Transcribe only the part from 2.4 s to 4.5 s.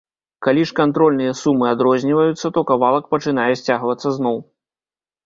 то кавалак пачынае сцягвацца ізноў.